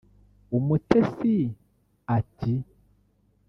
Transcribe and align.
Umutesi 0.57 1.35
ati 2.17 2.53